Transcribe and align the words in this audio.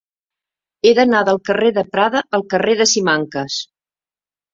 He 0.85 0.93
d'anar 0.99 1.19
del 1.27 1.37
carrer 1.49 1.69
de 1.75 1.83
Prada 1.95 2.23
al 2.37 2.45
carrer 2.55 2.75
de 2.81 2.87
Simancas. 2.93 3.59